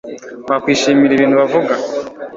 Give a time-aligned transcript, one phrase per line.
[0.49, 1.73] wakwishimira ibintu bavuga